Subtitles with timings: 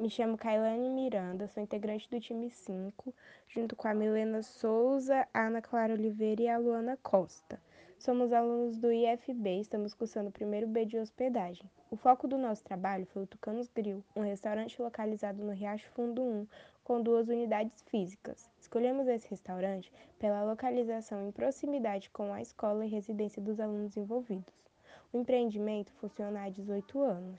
[0.00, 3.14] Me chamo Kailane Miranda, sou integrante do time 5,
[3.46, 7.62] junto com a Milena Souza, a Ana Clara Oliveira e a Luana Costa.
[7.96, 11.70] Somos alunos do IFB, estamos cursando o primeiro B de hospedagem.
[11.92, 16.20] O foco do nosso trabalho foi o Tucanos Grill, um restaurante localizado no Riacho Fundo
[16.20, 16.46] 1,
[16.82, 18.50] com duas unidades físicas.
[18.60, 24.71] Escolhemos esse restaurante pela localização em proximidade com a escola e residência dos alunos envolvidos.
[25.12, 27.38] O empreendimento funciona há 18 anos.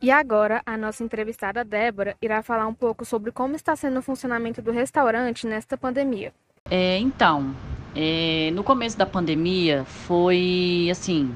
[0.00, 4.02] E agora, a nossa entrevistada Débora irá falar um pouco sobre como está sendo o
[4.02, 6.34] funcionamento do restaurante nesta pandemia.
[6.70, 7.54] É, então,
[7.96, 11.34] é, no começo da pandemia foi assim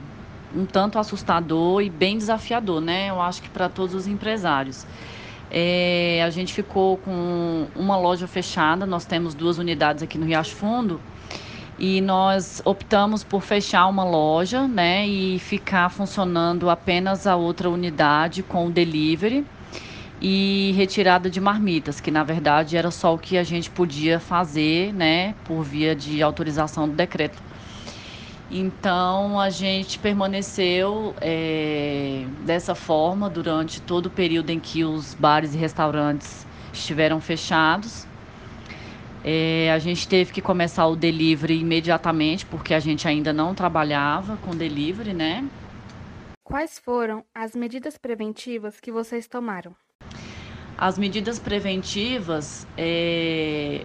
[0.55, 3.09] um tanto assustador e bem desafiador, né?
[3.09, 4.87] Eu acho que para todos os empresários.
[5.51, 10.55] É, a gente ficou com uma loja fechada, nós temos duas unidades aqui no Riacho
[10.55, 11.01] Fundo
[11.79, 18.43] e nós optamos por fechar uma loja, né, e ficar funcionando apenas a outra unidade
[18.43, 19.45] com delivery
[20.21, 24.93] e retirada de marmitas, que na verdade era só o que a gente podia fazer,
[24.93, 27.43] né, por via de autorização do decreto.
[28.55, 35.55] Então a gente permaneceu é, dessa forma durante todo o período em que os bares
[35.55, 38.07] e restaurantes estiveram fechados.
[39.25, 44.37] É, a gente teve que começar o delivery imediatamente, porque a gente ainda não trabalhava
[44.39, 45.45] com delivery, né?
[46.43, 49.75] Quais foram as medidas preventivas que vocês tomaram?
[50.77, 53.85] As medidas preventivas é,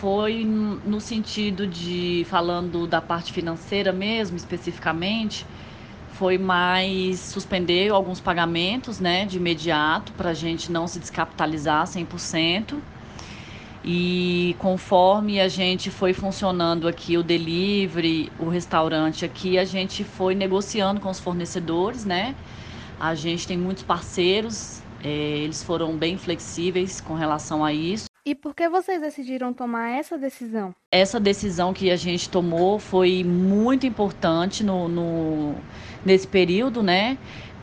[0.00, 5.46] foi no sentido de, falando da parte financeira mesmo, especificamente,
[6.14, 12.78] foi mais suspender alguns pagamentos, né, de imediato, para a gente não se descapitalizar 100%.
[13.84, 20.34] E conforme a gente foi funcionando aqui o delivery, o restaurante aqui, a gente foi
[20.34, 22.34] negociando com os fornecedores, né?
[22.98, 28.06] A gente tem muitos parceiros, é, eles foram bem flexíveis com relação a isso.
[28.26, 30.74] E por que vocês decidiram tomar essa decisão?
[30.90, 35.54] Essa decisão que a gente tomou foi muito importante no, no
[36.02, 37.18] nesse período, né?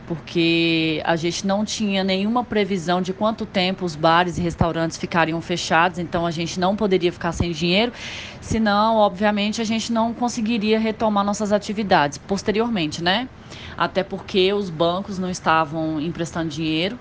[0.06, 5.40] Porque a gente não tinha nenhuma previsão de quanto tempo os bares e restaurantes ficariam
[5.40, 7.92] fechados, então a gente não poderia ficar sem dinheiro,
[8.40, 13.28] senão, obviamente, a gente não conseguiria retomar nossas atividades posteriormente, né?
[13.76, 16.98] Até porque os bancos não estavam emprestando dinheiro,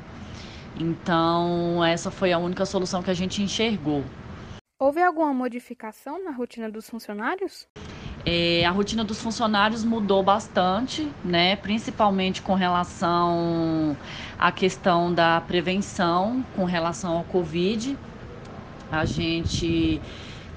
[0.79, 4.03] então essa foi a única solução que a gente enxergou.
[4.79, 7.67] Houve alguma modificação na rotina dos funcionários?
[8.25, 11.55] É, a rotina dos funcionários mudou bastante, né?
[11.55, 13.97] principalmente com relação
[14.37, 17.97] à questão da prevenção com relação ao Covid.
[18.91, 19.99] A gente,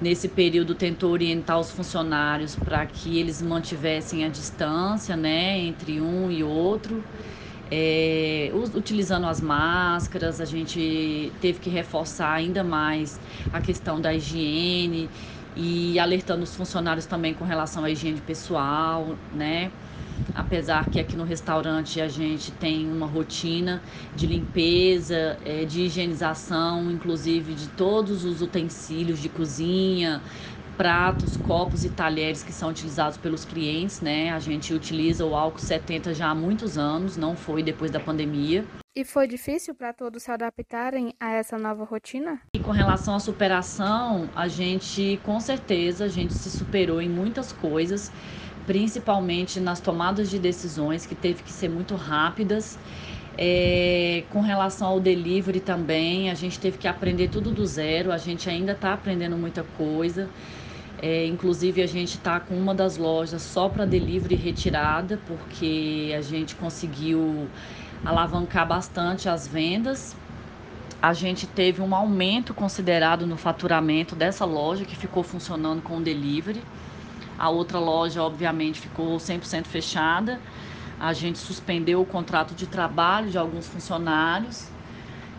[0.01, 5.59] nesse período, tentou orientar os funcionários para que eles mantivessem a distância né?
[5.59, 7.03] entre um e outro.
[7.71, 13.19] É, utilizando as máscaras, a gente teve que reforçar ainda mais
[13.51, 15.09] a questão da higiene
[15.57, 19.73] e alertando os funcionários também com relação à higiene pessoal, né?
[20.35, 23.81] Apesar que aqui no restaurante a gente tem uma rotina
[24.17, 30.21] de limpeza, é, de higienização, inclusive de todos os utensílios de cozinha,
[30.77, 34.31] pratos, copos e talheres que são utilizados pelos clientes, né?
[34.31, 38.65] A gente utiliza o álcool 70 já há muitos anos, não foi depois da pandemia.
[38.97, 42.41] E foi difícil para todos se adaptarem a essa nova rotina?
[42.55, 47.53] E com relação à superação, a gente, com certeza, a gente se superou em muitas
[47.53, 48.13] coisas,
[48.67, 52.79] principalmente nas tomadas de decisões que teve que ser muito rápidas.
[53.37, 58.19] É, com relação ao delivery também, a gente teve que aprender tudo do zero, a
[58.19, 60.29] gente ainda está aprendendo muita coisa.
[61.03, 66.23] É, inclusive, a gente está com uma das lojas só para delivery retirada, porque a
[66.23, 67.49] gente conseguiu
[68.05, 70.17] alavancar bastante as vendas.
[71.03, 76.63] A gente teve um aumento considerado no faturamento dessa loja que ficou funcionando com delivery.
[77.39, 80.41] A outra loja, obviamente, ficou 100% fechada.
[80.99, 84.69] A gente suspendeu o contrato de trabalho de alguns funcionários.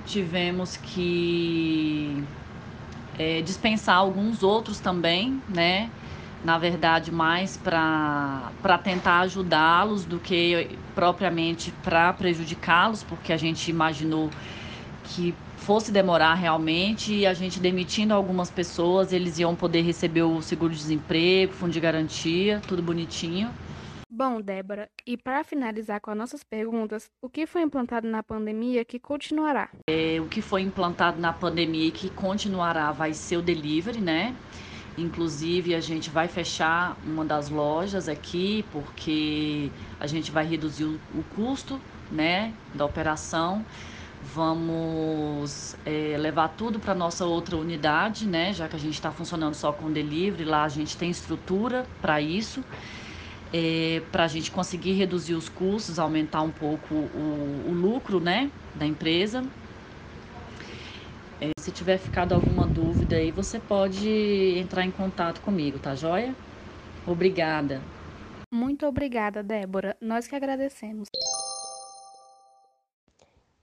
[0.05, 2.23] Tivemos que
[3.17, 5.89] é, dispensar alguns outros também, né?
[6.45, 14.29] na verdade, mais para tentar ajudá-los do que propriamente para prejudicá-los, porque a gente imaginou
[15.05, 20.39] que fosse demorar realmente e a gente demitindo algumas pessoas, eles iam poder receber o
[20.39, 23.49] seguro-desemprego, fundo de garantia, tudo bonitinho.
[24.17, 28.85] Bom, Débora, e para finalizar com as nossas perguntas, o que foi implantado na pandemia
[28.85, 29.67] que continuará?
[29.89, 34.33] É, o que foi implantado na pandemia que continuará vai ser o delivery, né?
[34.97, 39.69] Inclusive, a gente vai fechar uma das lojas aqui, porque
[39.99, 41.77] a gente vai reduzir o, o custo
[42.09, 43.65] né, da operação.
[44.33, 49.55] Vamos é, levar tudo para nossa outra unidade, né, já que a gente está funcionando
[49.55, 50.45] só com delivery.
[50.45, 52.63] Lá a gente tem estrutura para isso,
[53.57, 58.51] é, para a gente conseguir reduzir os custos, aumentar um pouco o, o lucro né,
[58.75, 59.45] da empresa.
[61.39, 64.09] É, se tiver ficado alguma dúvida aí, você pode
[64.57, 66.35] entrar em contato comigo, tá joia?
[67.07, 67.81] Obrigada.
[68.53, 69.95] Muito obrigada, Débora.
[70.01, 71.07] Nós que agradecemos.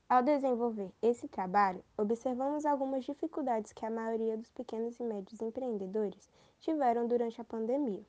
[0.08, 6.30] Ao desenvolver esse trabalho, observamos algumas dificuldades que a maioria dos pequenos e médios empreendedores
[6.60, 8.02] tiveram durante a pandemia.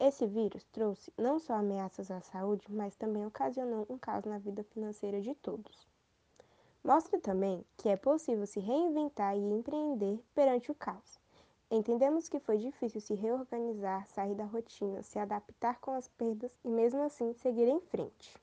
[0.00, 4.62] Esse vírus trouxe não só ameaças à saúde, mas também ocasionou um caos na vida
[4.62, 5.88] financeira de todos.
[6.84, 11.18] Mostra também que é possível se reinventar e empreender perante o caos.
[11.70, 16.68] Entendemos que foi difícil se reorganizar, sair da rotina, se adaptar com as perdas e
[16.68, 18.34] mesmo assim seguir em frente.